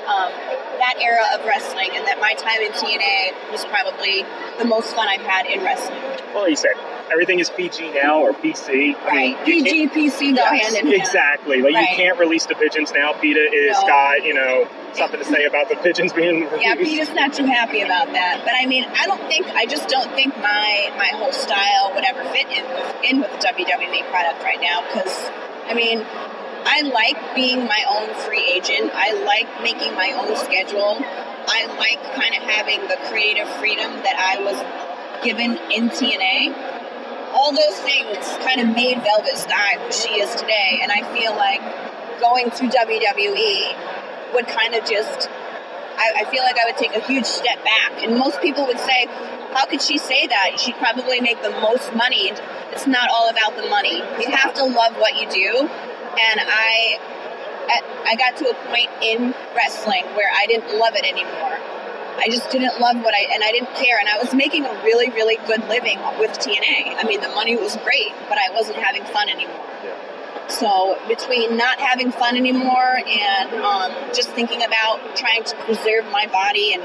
um, 0.08 0.32
that 0.78 0.94
era 0.98 1.22
of 1.34 1.44
wrestling 1.46 1.90
and 1.94 2.06
that 2.06 2.18
my 2.20 2.34
time 2.34 2.60
in 2.60 2.72
TNA 2.72 3.52
was 3.52 3.64
probably 3.66 4.24
the 4.58 4.64
most 4.64 4.94
fun 4.96 5.06
I've 5.08 5.20
had 5.22 5.46
in 5.46 5.62
wrestling. 5.62 6.00
Well, 6.34 6.48
you 6.48 6.56
said 6.56 6.74
everything 7.12 7.38
is 7.40 7.50
PG 7.50 7.92
now 7.92 8.20
or 8.20 8.32
PC. 8.32 8.68
I 8.70 9.12
mean, 9.14 9.34
Right. 9.36 9.44
PG, 9.44 9.88
PC 9.88 10.32
go 10.36 10.42
Yes, 10.42 10.74
hand 10.74 10.76
in 10.86 10.92
hand. 10.92 11.02
Exactly. 11.02 11.60
Like 11.62 11.74
Right. 11.74 11.90
you 11.90 11.96
can't 11.96 12.18
release 12.18 12.46
the 12.46 12.54
pigeons 12.54 12.92
now. 12.94 13.12
PETA 13.12 13.40
is 13.52 13.76
No. 13.80 13.86
got 13.86 14.24
you 14.24 14.34
know 14.34 14.68
something 14.92 15.18
to 15.20 15.24
say 15.26 15.44
about 15.44 15.68
the 15.68 15.76
pigeons 15.76 16.12
being 16.12 16.44
released. 16.50 16.62
Yeah, 16.62 16.74
PETA's 16.74 17.14
not 17.14 17.32
too 17.32 17.44
happy 17.46 17.82
about 17.82 18.12
that. 18.12 18.40
But 18.44 18.54
I 18.60 18.66
mean, 18.66 18.86
I 18.98 19.06
don't 19.06 19.22
think 19.28 19.46
I 19.54 19.66
just 19.66 19.88
don't 19.88 20.10
think 20.14 20.36
my 20.38 20.90
my 20.96 21.10
whole 21.14 21.32
style 21.32 21.92
would 21.94 22.04
ever 22.04 22.24
fit 22.30 22.46
in 22.48 22.64
with 22.74 22.94
in 23.04 23.20
with 23.20 23.30
the 23.32 23.46
WWE 23.48 24.08
product 24.10 24.42
right 24.42 24.60
now 24.60 24.82
because 24.86 25.30
I 25.68 25.74
mean, 25.74 26.04
I 26.64 26.82
like 26.82 27.34
being 27.34 27.64
my 27.66 27.82
own 27.90 28.12
free 28.26 28.44
agent. 28.44 28.90
I 28.94 29.12
like 29.24 29.48
making 29.62 29.94
my 29.94 30.12
own 30.12 30.36
schedule. 30.36 30.98
I 31.48 31.66
like 31.78 32.02
kind 32.14 32.34
of 32.36 32.42
having 32.42 32.80
the 32.88 32.96
creative 33.08 33.48
freedom 33.58 33.90
that 34.02 34.16
I 34.18 34.42
was 34.44 35.24
given 35.24 35.56
in 35.72 35.88
TNA. 35.90 36.79
All 37.32 37.52
those 37.52 37.78
things 37.80 38.18
kind 38.44 38.60
of 38.60 38.74
made 38.74 39.02
Velvet 39.02 39.36
Sky 39.36 39.78
who 39.78 39.92
she 39.92 40.20
is 40.20 40.34
today, 40.34 40.80
and 40.82 40.90
I 40.90 41.02
feel 41.14 41.34
like 41.36 41.60
going 42.20 42.50
to 42.50 42.68
WWE 42.68 44.34
would 44.34 44.46
kind 44.46 44.74
of 44.74 44.84
just 44.84 45.28
I, 46.00 46.24
I 46.24 46.30
feel 46.30 46.42
like 46.42 46.56
I 46.56 46.64
would 46.64 46.78
take 46.78 46.96
a 46.96 47.04
huge 47.04 47.26
step 47.26 47.62
back. 47.62 48.02
And 48.02 48.16
most 48.16 48.40
people 48.40 48.66
would 48.66 48.80
say, 48.80 49.04
how 49.52 49.66
could 49.66 49.82
she 49.82 49.98
say 49.98 50.26
that? 50.26 50.58
She'd 50.58 50.76
probably 50.76 51.20
make 51.20 51.42
the 51.42 51.50
most 51.50 51.94
money. 51.94 52.32
It's 52.72 52.86
not 52.86 53.10
all 53.10 53.28
about 53.28 53.56
the 53.56 53.68
money. 53.68 53.98
You 53.98 54.30
have 54.30 54.54
to 54.54 54.64
love 54.64 54.96
what 54.96 55.20
you 55.20 55.28
do. 55.28 55.68
And 55.68 56.40
I, 56.40 56.98
I 58.06 58.16
got 58.16 58.36
to 58.38 58.48
a 58.48 58.54
point 58.68 58.88
in 59.02 59.34
wrestling 59.54 60.04
where 60.16 60.30
I 60.32 60.46
didn't 60.46 60.78
love 60.78 60.94
it 60.96 61.04
anymore. 61.04 61.58
I 62.20 62.28
just 62.28 62.50
didn't 62.50 62.78
love 62.80 62.96
what 62.96 63.14
I, 63.14 63.32
and 63.32 63.42
I 63.42 63.50
didn't 63.50 63.74
care. 63.74 63.98
And 63.98 64.08
I 64.08 64.18
was 64.18 64.34
making 64.34 64.66
a 64.66 64.72
really, 64.84 65.08
really 65.10 65.36
good 65.46 65.66
living 65.68 65.98
with 66.18 66.32
TNA. 66.32 66.96
I 66.96 67.04
mean, 67.04 67.20
the 67.20 67.30
money 67.30 67.56
was 67.56 67.76
great, 67.78 68.12
but 68.28 68.36
I 68.36 68.52
wasn't 68.52 68.76
having 68.76 69.04
fun 69.04 69.28
anymore. 69.28 69.66
So 70.48 70.98
between 71.08 71.56
not 71.56 71.78
having 71.78 72.10
fun 72.10 72.36
anymore 72.36 72.98
and 73.06 73.54
um, 73.54 73.92
just 74.12 74.30
thinking 74.30 74.62
about 74.62 75.16
trying 75.16 75.44
to 75.44 75.56
preserve 75.64 76.10
my 76.10 76.26
body 76.26 76.74
and 76.74 76.82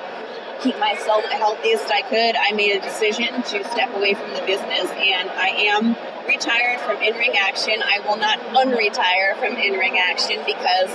keep 0.62 0.80
myself 0.80 1.24
the 1.24 1.36
healthiest 1.36 1.92
I 1.92 2.02
could, 2.02 2.36
I 2.36 2.52
made 2.52 2.78
a 2.78 2.82
decision 2.82 3.42
to 3.42 3.64
step 3.72 3.94
away 3.94 4.14
from 4.14 4.30
the 4.34 4.42
business, 4.46 4.90
and 4.92 5.30
I 5.30 5.50
am 5.68 5.96
retired 6.28 6.80
from 6.82 7.02
in-ring 7.02 7.34
action. 7.38 7.84
I 7.84 8.00
will 8.08 8.18
not 8.18 8.40
unretire 8.56 9.38
from 9.38 9.58
in-ring 9.58 9.98
action 9.98 10.40
because 10.46 10.90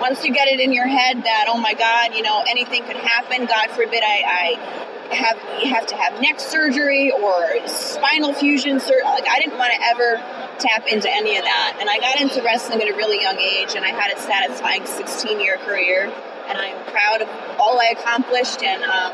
once 0.00 0.24
you 0.24 0.32
get 0.32 0.48
it 0.48 0.60
in 0.60 0.72
your 0.72 0.86
head 0.86 1.22
that 1.24 1.44
oh 1.48 1.58
my 1.58 1.74
God, 1.74 2.14
you 2.16 2.22
know 2.22 2.42
anything 2.48 2.84
could 2.84 2.96
happen. 2.96 3.46
God 3.46 3.70
forbid 3.70 4.02
I. 4.02 4.22
I 4.26 4.86
have 5.14 5.38
have 5.38 5.86
to 5.86 5.96
have 5.96 6.20
neck 6.20 6.38
surgery 6.38 7.10
or 7.10 7.66
spinal 7.66 8.32
fusion 8.32 8.80
surgery. 8.80 9.02
Like 9.02 9.28
I 9.28 9.38
didn't 9.38 9.58
want 9.58 9.72
to 9.74 9.80
ever 9.82 10.16
tap 10.58 10.86
into 10.86 11.10
any 11.10 11.36
of 11.36 11.44
that, 11.44 11.78
and 11.80 11.90
I 11.90 11.98
got 11.98 12.20
into 12.20 12.42
wrestling 12.42 12.80
at 12.80 12.88
a 12.88 12.96
really 12.96 13.20
young 13.20 13.38
age, 13.38 13.74
and 13.74 13.84
I 13.84 13.88
had 13.88 14.16
a 14.16 14.20
satisfying 14.20 14.86
16 14.86 15.40
year 15.40 15.56
career, 15.58 16.04
and 16.48 16.58
I'm 16.58 16.84
proud 16.92 17.22
of 17.22 17.28
all 17.58 17.80
I 17.80 17.94
accomplished, 17.98 18.62
and 18.62 18.82
um, 18.84 19.12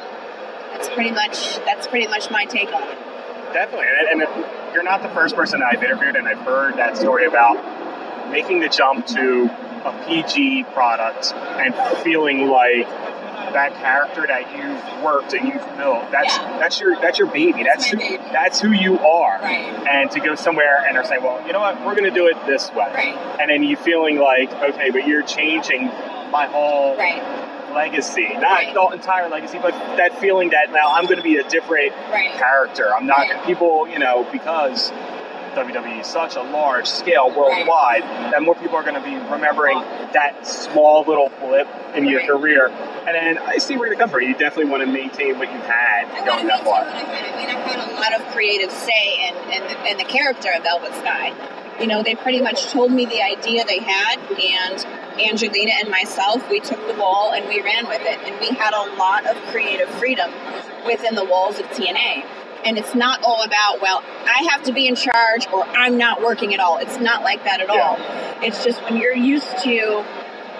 that's 0.73 0.89
pretty 0.91 1.11
much 1.11 1.57
that's 1.65 1.87
pretty 1.87 2.07
much 2.09 2.31
my 2.31 2.45
take 2.45 2.73
on 2.73 2.83
it. 2.83 2.99
Definitely, 3.53 3.87
and, 4.13 4.23
and 4.23 4.75
you're 4.75 4.83
not 4.83 5.03
the 5.03 5.09
first 5.11 5.35
person 5.35 5.63
I've 5.63 5.83
interviewed, 5.83 6.17
and 6.17 6.29
I've 6.29 6.45
heard 6.45 6.77
that 6.77 6.97
story 6.97 7.27
about 7.27 8.31
making 8.31 8.61
the 8.61 8.69
jump 8.69 9.07
to 9.07 9.49
a 9.87 10.07
PG 10.07 10.65
product 10.75 11.33
and 11.35 11.75
feeling 12.03 12.49
like 12.49 12.87
that 13.53 13.73
character 13.77 14.27
that 14.27 14.45
you've 14.57 15.05
worked 15.05 15.33
and 15.33 15.49
you've 15.49 15.77
built 15.77 16.11
that's 16.11 16.37
Yeah. 16.37 16.59
that's 16.59 16.81
your 16.81 16.97
that's 17.01 17.19
your 17.19 17.29
baby 17.29 17.63
that's 17.65 17.87
who, 17.87 17.97
baby. 17.97 18.17
that's 18.33 18.61
who 18.61 18.73
you 18.73 18.99
are 18.99 19.39
Right. 19.43 19.67
and 19.89 20.11
to 20.11 20.21
go 20.21 20.35
somewhere 20.35 20.85
and 20.87 20.97
they're 20.97 21.05
saying 21.05 21.23
well 21.23 21.47
you 21.47 21.53
know 21.53 21.61
what 21.61 21.79
we're 21.87 21.95
going 21.95 22.11
to 22.13 22.19
do 22.19 22.27
it 22.27 22.37
this 22.47 22.71
way 22.73 22.91
Right. 22.93 23.17
and 23.41 23.49
then 23.51 23.63
you 23.63 23.77
feeling 23.77 24.19
like 24.19 24.53
okay 24.53 24.91
but 24.91 25.07
you're 25.07 25.23
changing 25.23 25.87
my 26.31 26.47
whole 26.47 26.97
Right. 26.97 27.23
legacy, 27.75 28.29
not 28.39 28.63
the 28.75 28.89
entire 28.97 29.29
legacy, 29.29 29.59
but 29.61 29.73
that 29.99 30.19
feeling 30.19 30.51
that 30.51 30.73
now 30.73 30.93
I'm 30.93 31.05
going 31.05 31.19
to 31.19 31.23
be 31.23 31.37
a 31.37 31.47
different 31.49 31.93
character. 32.39 32.95
I'm 32.95 33.07
not 33.07 33.45
people, 33.45 33.87
you 33.89 33.99
know, 33.99 34.27
because 34.33 34.91
WWE 35.57 36.05
such 36.05 36.37
a 36.37 36.43
large 36.43 36.87
scale 36.87 37.29
worldwide 37.35 38.03
that 38.03 38.43
more 38.43 38.55
people 38.55 38.77
are 38.77 38.83
going 38.83 38.95
to 38.95 39.01
be 39.01 39.17
remembering 39.33 39.79
that 40.13 40.47
small 40.47 41.03
little 41.05 41.31
blip 41.41 41.67
in 41.95 42.07
your 42.07 42.21
career. 42.27 42.69
And 42.69 43.15
then 43.15 43.39
I 43.39 43.57
see 43.57 43.77
where 43.77 43.91
you 43.91 43.97
come 43.97 44.11
from. 44.11 44.21
You 44.21 44.35
definitely 44.35 44.71
want 44.71 44.85
to 44.85 44.93
maintain 44.93 45.39
what 45.39 45.51
you've 45.51 45.65
had 45.65 46.05
I 46.11 46.27
going 46.27 46.47
that 46.47 46.63
far. 46.63 46.83
I've 46.83 46.93
had. 46.93 47.25
I 47.25 47.37
mean, 47.39 47.49
I've 47.49 47.65
had 47.65 47.89
a 47.89 47.95
lot 47.95 48.21
of 48.21 48.35
creative 48.35 48.71
say 48.71 49.29
in, 49.29 49.35
in, 49.51 49.63
the, 49.63 49.91
in 49.93 49.97
the 49.97 50.05
character 50.05 50.51
of 50.55 50.63
Velvet 50.63 50.95
Sky. 50.95 51.33
You 51.81 51.87
know, 51.87 52.03
they 52.03 52.15
pretty 52.15 52.41
much 52.41 52.67
told 52.67 52.93
me 52.93 53.07
the 53.07 53.23
idea 53.23 53.65
they 53.65 53.81
had, 53.81 54.19
and 54.19 54.87
Angelina 55.21 55.73
and 55.81 55.91
myself, 55.91 56.49
we 56.51 56.61
took 56.61 56.87
the 56.87 56.95
ball 56.95 57.33
and 57.33 57.49
we 57.49 57.61
ran 57.63 57.87
with 57.89 58.03
it. 58.03 58.19
And 58.25 58.39
we 58.41 58.49
had 58.49 58.75
a 58.75 58.97
lot 58.97 59.27
of 59.27 59.37
creative 59.53 59.89
freedom 59.91 60.31
within 60.87 61.15
the 61.15 61.25
walls 61.25 61.59
of 61.59 61.67
TNA. 61.67 62.25
And 62.67 62.77
it's 62.77 62.97
not 62.97 63.23
all 63.23 63.43
about, 63.45 63.81
well, 63.81 64.03
I 64.27 64.49
have 64.51 64.65
to 64.65 64.73
be 64.73 64.89
in 64.89 64.97
charge 64.97 65.47
or 65.53 65.65
I'm 65.69 65.97
not 65.97 66.21
working 66.21 66.53
at 66.53 66.59
all. 66.59 66.79
It's 66.79 66.99
not 66.99 67.23
like 67.23 67.45
that 67.45 67.61
at 67.61 67.69
Yeah. 67.69 67.81
all. 67.81 67.97
It's 68.43 68.65
just 68.65 68.83
when 68.83 68.97
you're 68.97 69.15
used 69.17 69.57
to 69.63 70.05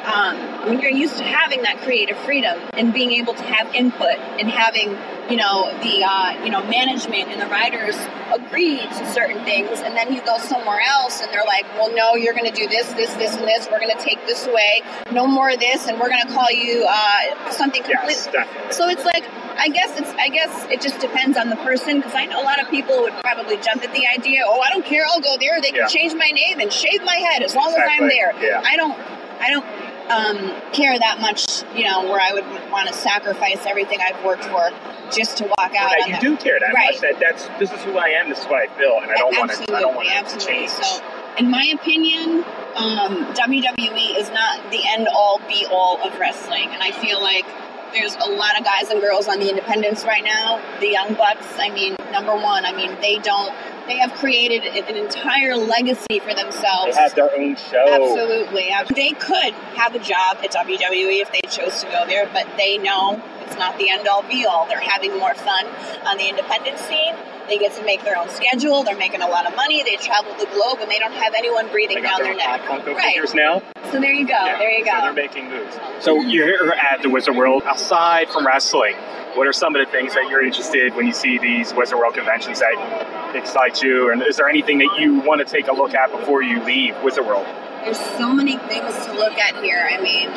um, 0.07 0.37
when 0.69 0.79
you're 0.79 0.91
used 0.91 1.19
to 1.19 1.25
having 1.25 1.63
that 1.63 1.79
creative 1.83 2.17
freedom 2.19 2.61
and 2.75 2.95
being 2.95 3.11
able 3.11 3.35
to 3.35 3.43
have 3.43 3.75
input 3.75 4.15
and 4.39 4.49
having 4.49 4.97
you 5.31 5.37
know 5.37 5.71
the 5.83 6.05
uh, 6.05 6.45
you 6.45 6.51
know 6.51 6.63
management 6.65 7.29
and 7.31 7.41
the 7.41 7.47
writers 7.47 7.97
agree 8.35 8.79
to 8.79 9.13
certain 9.13 9.43
things 9.45 9.81
and 9.81 9.97
then 9.97 10.13
you 10.13 10.21
go 10.25 10.39
somewhere 10.39 10.81
else 10.81 11.21
and 11.21 11.33
they're 11.33 11.45
like 11.47 11.65
well 11.75 11.93
no 11.95 12.15
you're 12.15 12.35
going 12.35 12.45
to 12.51 12.55
do 12.57 12.67
this 12.69 12.87
this 12.95 13.13
this 13.15 13.35
and 13.37 13.47
this 13.47 13.67
we're 13.71 13.79
going 13.81 13.91
to 13.97 14.03
take 14.03 14.25
this 14.27 14.47
away 14.47 14.83
no 15.13 15.27
more 15.27 15.51
of 15.51 15.59
this 15.61 15.87
and 15.89 15.99
we're 15.99 16.09
going 16.09 16.25
to 16.27 16.33
call 16.33 16.51
you 16.51 16.87
uh, 16.89 17.51
something 17.51 17.83
completely 17.83 18.15
Yes, 18.33 18.77
so 18.77 18.89
it's 18.89 19.05
like 19.05 19.25
I 19.59 19.69
guess 19.69 19.99
it's 19.99 20.11
I 20.13 20.29
guess 20.29 20.67
it 20.71 20.81
just 20.81 21.01
depends 21.01 21.37
on 21.39 21.49
the 21.51 21.57
person 21.57 21.97
because 21.99 22.15
I 22.15 22.27
know 22.27 22.41
a 22.43 22.45
lot 22.45 22.61
of 22.61 22.69
people 22.71 23.01
would 23.03 23.15
probably 23.23 23.57
jump 23.57 23.83
at 23.83 23.93
the 23.95 24.07
idea. 24.07 24.43
Oh, 24.45 24.61
I 24.61 24.69
don't 24.71 24.85
care. 24.85 25.03
I'll 25.09 25.21
go 25.21 25.37
there. 25.41 25.61
They 25.63 25.71
can 25.71 25.81
Yeah. 25.81 25.87
change 25.87 26.13
my 26.15 26.29
name 26.29 26.61
and 26.61 26.71
shave 26.73 27.03
my 27.05 27.15
head 27.17 27.43
as 27.43 27.55
long 27.55 27.69
as 27.75 27.81
I'm 27.89 28.07
there. 28.07 28.33
Yeah. 28.41 28.63
I 28.65 28.77
don't 28.77 28.99
I 29.41 29.51
don't 29.51 29.65
um, 30.11 30.53
care 30.73 30.99
that 30.99 31.21
much. 31.21 31.63
You 31.75 31.85
know, 31.85 32.05
where 32.05 32.21
I 32.21 32.33
would 32.33 32.71
want 32.71 32.89
to 32.89 32.95
sacrifice 32.95 33.65
everything 33.67 33.99
I've 34.01 34.23
worked 34.25 34.45
for 34.45 34.71
just 35.11 35.37
to 35.39 35.45
walk 35.45 35.75
out. 35.75 35.91
that 35.91 36.01
on 36.03 36.09
you 36.09 36.15
the, 36.17 36.21
do 36.21 36.37
care 36.37 36.59
that 36.61 36.73
Right. 36.75 36.93
much. 36.93 37.01
That 37.01 37.21
that's 37.21 37.47
this 37.59 37.73
is 37.73 37.81
who 37.85 37.99
I 37.99 38.09
am. 38.09 38.29
This 38.29 38.41
is 38.41 38.47
what 38.47 38.69
I 38.69 38.79
feel, 38.79 38.99
and 39.03 39.11
I 39.11 39.15
don't 39.15 39.37
want 39.37 39.51
to. 39.53 39.75
I 39.75 39.81
don't 39.81 39.95
want 39.95 40.09
to 40.09 40.15
absolutely. 40.15 40.53
change. 40.55 40.71
So, 40.71 41.03
in 41.39 41.51
my 41.51 41.65
opinion, 41.75 42.45
um, 42.77 43.33
WWE 43.35 44.17
is 44.19 44.31
not 44.31 44.71
the 44.71 44.81
end 44.87 45.09
all 45.15 45.41
be 45.49 45.67
all 45.71 46.01
of 46.03 46.19
wrestling, 46.19 46.69
and 46.71 46.83
I 46.83 46.93
feel 46.93 47.23
like 47.23 47.47
there's 47.93 48.15
a 48.17 48.29
lot 48.31 48.59
of 48.59 48.65
guys 48.65 48.91
and 48.91 49.01
girls 49.01 49.29
on 49.29 49.39
the 49.39 49.49
independents 49.49 50.05
right 50.05 50.25
now. 50.25 50.61
The 50.81 50.89
Young 50.89 51.15
Bucks, 51.15 51.47
I 51.59 51.71
mean, 51.71 51.97
number 52.13 52.35
one, 52.35 52.65
I 52.65 52.73
mean, 52.75 52.97
they 53.01 53.19
don't. 53.19 53.55
They 53.87 53.99
have 53.99 54.13
created 54.15 54.65
an 54.65 54.97
entire 54.97 55.57
legacy 55.57 56.19
for 56.21 56.35
themselves. 56.35 56.97
they 56.97 57.03
have 57.03 57.15
their 57.15 57.31
own 57.37 57.57
show. 57.57 57.85
Absolutely. 57.89 58.69
They 58.95 59.11
could 59.13 59.55
have 59.79 59.95
a 59.95 59.99
job 60.01 60.39
at 60.43 60.53
WWE 60.53 61.21
if 61.23 61.31
they 61.33 61.41
chose 61.49 61.83
to 61.83 61.87
go 61.91 62.05
there, 62.07 62.29
but 62.33 62.47
they 62.57 62.79
know 62.79 63.23
it's 63.43 63.57
not 63.57 63.79
the 63.79 63.89
end 63.91 64.09
all 64.09 64.23
be 64.23 64.45
all. 64.45 64.67
They're 64.67 64.81
having 64.81 65.17
more 65.19 65.35
fun 65.35 65.67
on 66.05 66.17
the 66.19 66.29
independent 66.29 66.79
scene. 66.81 67.15
They 67.49 67.59
get 67.59 67.75
to 67.77 67.85
make 67.85 68.03
their 68.03 68.19
own 68.19 68.29
schedule. 68.29 68.83
They're 68.83 68.97
making 68.97 69.23
a 69.23 69.29
lot 69.29 69.47
of 69.47 69.55
money. 69.55 69.85
They 69.85 69.95
travel 69.97 70.35
the 70.35 70.47
globe 70.47 70.79
and 70.81 70.91
they 70.91 70.99
don't 70.99 71.13
have 71.13 71.33
anyone 71.39 71.69
breathing 71.69 72.03
down 72.03 72.19
their 72.25 72.35
their 72.35 72.59
neck. 72.59 72.63
Funko 72.63 72.93
Right. 72.97 73.15
figures 73.15 73.35
now. 73.35 73.63
So 73.93 74.01
there 74.01 74.13
you 74.13 74.27
go. 74.27 74.33
Yeah, 74.35 74.59
there 74.59 74.71
you 74.73 74.85
So 74.85 74.91
they're 74.91 75.01
go. 75.11 75.13
making 75.13 75.49
moves. 75.51 75.79
So 76.01 76.21
you're 76.23 76.47
here 76.47 76.73
at 76.73 77.03
the 77.03 77.09
Wizard 77.09 77.37
World. 77.37 77.63
Aside 77.71 78.29
from 78.31 78.45
wrestling, 78.45 78.97
what 79.37 79.47
are 79.47 79.53
some 79.53 79.77
of 79.77 79.85
the 79.85 79.93
things 79.93 80.15
that 80.15 80.29
you're 80.31 80.43
interested 80.43 80.95
when 80.95 81.07
you 81.07 81.13
see 81.13 81.39
these 81.39 81.75
Wizard 81.75 81.99
World 81.99 82.15
conventions 82.15 82.61
that 82.61 83.35
excite 83.35 83.83
you? 83.83 84.11
And 84.11 84.23
is 84.23 84.37
there 84.37 84.49
anything 84.49 84.79
that 84.79 84.97
you 84.99 85.21
want 85.21 85.47
to 85.47 85.51
take 85.51 85.69
a 85.69 85.73
look 85.73 85.95
at 85.95 86.11
before 86.11 86.43
you 86.43 86.65
leave 86.65 87.01
Wizard 87.03 87.27
World? 87.27 87.47
There's 87.85 88.01
so 88.17 88.33
many 88.33 88.57
things 88.57 88.95
to 89.07 89.13
look 89.13 89.39
at 89.39 89.63
here. 89.63 89.87
I 89.91 90.01
mean, 90.01 90.31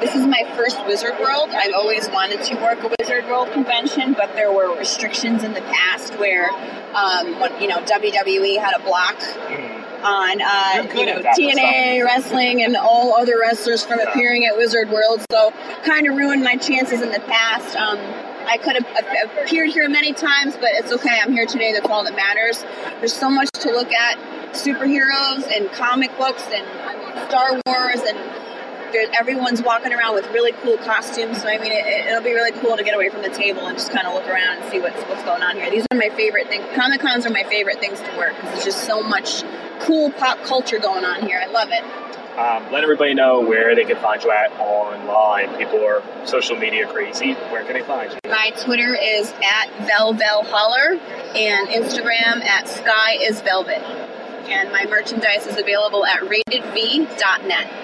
this 0.00 0.14
is 0.14 0.26
my 0.26 0.42
first 0.56 0.84
Wizard 0.86 1.18
World. 1.20 1.50
I've 1.50 1.74
always 1.74 2.08
wanted 2.08 2.42
to 2.44 2.54
work 2.56 2.82
a 2.82 2.94
Wizard 2.98 3.26
World 3.26 3.52
convention, 3.52 4.14
but 4.14 4.34
there 4.34 4.52
were 4.52 4.74
restrictions 4.76 5.44
in 5.44 5.52
the 5.52 5.60
past 5.60 6.14
where, 6.18 6.50
um, 6.94 7.38
when, 7.38 7.60
you 7.60 7.68
know, 7.68 7.78
WWE 7.78 8.58
had 8.58 8.74
a 8.74 8.82
block 8.82 9.20
on 10.04 10.40
uh, 10.42 10.86
you 10.94 11.06
know 11.06 11.22
TNA 11.22 12.04
wrestling 12.04 12.62
and 12.62 12.76
all 12.76 13.14
other 13.14 13.38
wrestlers 13.40 13.84
from 13.84 14.00
appearing 14.00 14.44
at 14.44 14.56
Wizard 14.56 14.90
World. 14.90 15.24
So 15.30 15.52
kind 15.84 16.06
of 16.06 16.16
ruined 16.16 16.44
my 16.44 16.56
chances 16.56 17.00
in 17.00 17.10
the 17.10 17.20
past. 17.20 17.74
Um, 17.76 17.98
I 18.46 18.58
could 18.58 18.76
have 18.76 19.38
appeared 19.42 19.70
here 19.70 19.88
many 19.88 20.12
times, 20.12 20.54
but 20.56 20.70
it's 20.74 20.92
okay. 20.92 21.18
I'm 21.20 21.32
here 21.32 21.46
today. 21.46 21.72
That's 21.72 21.88
all 21.88 22.04
that 22.04 22.14
matters. 22.14 22.62
There's 22.98 23.14
so 23.14 23.30
much 23.30 23.48
to 23.60 23.70
look 23.70 23.90
at: 23.92 24.18
superheroes 24.52 25.50
and 25.50 25.70
comic 25.72 26.16
books 26.18 26.44
and 26.52 26.66
I 26.82 26.96
mean, 26.98 27.28
Star 27.28 27.60
Wars 27.66 28.00
and. 28.06 28.34
Everyone's 29.18 29.60
walking 29.60 29.92
around 29.92 30.14
with 30.14 30.24
really 30.28 30.52
cool 30.62 30.76
costumes, 30.76 31.42
so 31.42 31.48
I 31.48 31.58
mean, 31.58 31.72
it, 31.72 32.06
it'll 32.06 32.22
be 32.22 32.32
really 32.32 32.52
cool 32.60 32.76
to 32.76 32.84
get 32.84 32.94
away 32.94 33.10
from 33.10 33.22
the 33.22 33.28
table 33.28 33.66
and 33.66 33.76
just 33.76 33.90
kind 33.90 34.06
of 34.06 34.14
look 34.14 34.28
around 34.28 34.62
and 34.62 34.70
see 34.70 34.78
what's 34.78 35.02
what's 35.08 35.24
going 35.24 35.42
on 35.42 35.56
here. 35.56 35.68
These 35.68 35.84
are 35.90 35.96
my 35.96 36.10
favorite 36.10 36.46
things. 36.46 36.64
Comic 36.76 37.00
Cons 37.00 37.26
are 37.26 37.30
my 37.30 37.42
favorite 37.42 37.80
things 37.80 37.98
to 37.98 38.16
work 38.16 38.36
because 38.36 38.52
there's 38.52 38.64
just 38.66 38.84
so 38.84 39.02
much 39.02 39.42
cool 39.80 40.10
pop 40.12 40.38
culture 40.44 40.78
going 40.78 41.04
on 41.04 41.22
here. 41.22 41.40
I 41.42 41.46
love 41.46 41.68
it. 41.70 41.84
Um, 42.38 42.72
let 42.72 42.82
everybody 42.82 43.14
know 43.14 43.40
where 43.40 43.76
they 43.76 43.84
can 43.84 43.96
find 43.96 44.20
you 44.22 44.32
at 44.32 44.50
online. 44.58 45.56
People 45.56 45.84
are 45.84 46.02
social 46.26 46.56
media 46.56 46.84
crazy. 46.88 47.34
Where 47.34 47.62
can 47.64 47.74
they 47.74 47.82
find 47.82 48.12
you? 48.12 48.18
My 48.28 48.50
Twitter 48.58 48.96
is 49.00 49.32
at 49.32 49.68
Velvel 49.86 50.44
Holler 50.46 50.98
and 51.36 51.68
Instagram 51.68 52.44
at 52.44 52.66
Sky 52.66 53.18
is 53.20 53.40
Velvet. 53.40 53.82
And 54.48 54.72
my 54.72 54.84
merchandise 54.86 55.46
is 55.46 55.58
available 55.58 56.04
at 56.04 56.22
ratedv.net. 56.22 57.83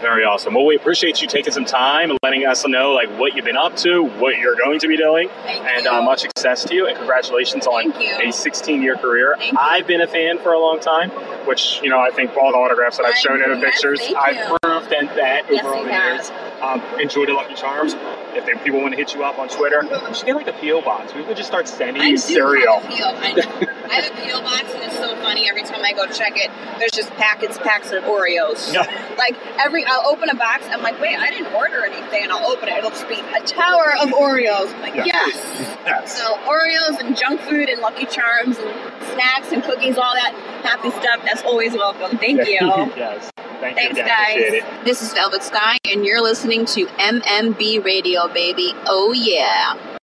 Very 0.00 0.24
awesome. 0.24 0.54
Well, 0.54 0.66
we 0.66 0.76
appreciate 0.76 1.20
you 1.22 1.28
taking 1.28 1.52
some 1.52 1.64
time 1.64 2.10
and 2.10 2.18
letting 2.22 2.46
us 2.46 2.66
know 2.66 2.92
like 2.92 3.08
what 3.18 3.34
you've 3.34 3.44
been 3.44 3.56
up 3.56 3.76
to, 3.78 4.02
what 4.04 4.38
you're 4.38 4.56
going 4.56 4.78
to 4.80 4.88
be 4.88 4.96
doing, 4.96 5.28
Thank 5.44 5.64
and 5.64 5.86
uh, 5.86 6.02
much 6.02 6.20
success 6.20 6.64
to 6.64 6.74
you. 6.74 6.86
And 6.86 6.96
congratulations 6.96 7.66
on 7.66 7.90
a 7.92 8.28
16-year 8.28 8.96
career. 8.96 9.34
Thank. 9.38 9.56
I've 9.58 9.86
been 9.86 10.00
a 10.00 10.06
fan 10.06 10.38
for 10.38 10.52
a 10.52 10.58
long 10.58 10.80
time, 10.80 11.10
which 11.46 11.80
you 11.82 11.88
know 11.90 11.98
I 11.98 12.10
think 12.10 12.36
all 12.36 12.52
the 12.52 12.58
autographs 12.58 12.98
that 12.98 13.06
I've 13.06 13.16
shown 13.16 13.42
in 13.42 13.50
the 13.50 13.64
pictures, 13.64 14.00
I've 14.16 14.36
you. 14.36 14.56
proved 14.62 14.92
and 14.92 15.08
that 15.10 15.44
Yes, 15.50 15.64
over 15.64 15.74
all 15.74 15.84
the 15.84 15.90
years. 15.90 16.30
Um, 16.62 16.80
enjoy 17.00 17.26
the 17.26 17.32
Lucky 17.32 17.54
Charms. 17.54 17.94
If 18.34 18.44
they, 18.46 18.52
people 18.64 18.80
want 18.80 18.92
to 18.92 18.96
hit 18.98 19.14
you 19.14 19.24
up 19.24 19.38
on 19.38 19.48
Twitter, 19.48 19.82
you 19.82 20.14
should 20.14 20.26
get 20.26 20.36
like 20.36 20.46
a 20.48 20.52
PO 20.52 20.82
box. 20.82 21.14
We 21.14 21.22
could 21.24 21.36
just 21.36 21.48
start 21.48 21.68
sending 21.68 22.02
I 22.02 22.06
you 22.06 22.16
cereal. 22.18 22.80
have 22.80 22.84
a 22.84 22.96
PO. 22.96 23.04
I, 23.04 23.88
I 23.90 23.94
have 24.00 24.12
a 24.12 24.16
PO 24.16 24.40
box, 24.42 24.74
and 24.74 24.82
it's 24.84 24.96
so 24.96 25.14
funny. 25.16 25.48
Every 25.48 25.62
time 25.62 25.75
I 25.86 25.92
go 25.92 26.06
check 26.12 26.32
it, 26.36 26.50
there's 26.78 26.92
just 26.92 27.10
packets, 27.12 27.58
packs 27.58 27.92
of 27.92 28.04
Oreos. 28.04 28.72
Yeah. 28.72 28.82
Like 29.16 29.36
every, 29.58 29.84
I'll 29.86 30.06
open 30.08 30.28
a 30.28 30.34
box. 30.34 30.66
I'm 30.70 30.82
like, 30.82 31.00
wait, 31.00 31.16
I 31.16 31.30
didn't 31.30 31.52
order 31.54 31.84
anything, 31.84 32.24
and 32.24 32.32
I'll 32.32 32.50
open 32.50 32.68
it. 32.68 32.78
It'll 32.78 32.90
just 32.90 33.08
be 33.08 33.14
a 33.20 33.40
tower 33.46 33.94
of 34.00 34.10
Oreos. 34.10 34.74
I'm 34.74 34.80
like, 34.82 34.94
Yeah. 34.96 35.04
yes. 35.06 35.78
Yes. 35.86 36.18
So 36.20 36.34
Oreos 36.38 36.98
and 37.00 37.16
junk 37.16 37.40
food 37.42 37.68
and 37.68 37.80
Lucky 37.80 38.06
Charms 38.06 38.58
and 38.58 38.74
snacks 39.12 39.52
and 39.52 39.62
cookies, 39.62 39.96
all 39.96 40.14
that 40.14 40.34
happy 40.64 40.90
stuff. 40.90 41.22
That's 41.24 41.42
always 41.44 41.74
welcome. 41.74 42.18
Thank 42.18 42.40
you. 42.48 42.58
yes. 42.96 43.30
Thank 43.60 43.76
Thanks, 43.76 43.96
you 43.96 44.04
guys. 44.04 44.84
This 44.84 45.00
is 45.00 45.12
Velvet 45.14 45.42
Sky, 45.44 45.78
and 45.86 46.04
you're 46.04 46.20
listening 46.22 46.66
to 46.66 46.86
MMB 46.86 47.84
Radio, 47.84 48.26
baby. 48.28 48.72
Oh 48.86 49.12
yeah. 49.12 49.74